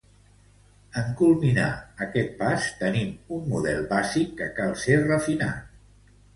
En 1.01 1.11
culminar 1.19 1.67
aquest 2.07 2.33
pas, 2.41 2.67
tenim 2.81 3.13
un 3.37 3.47
model 3.53 3.87
bàsic 3.95 4.35
que 4.43 4.51
cal 4.59 4.77
ser 4.89 4.99
refinat. 5.07 5.81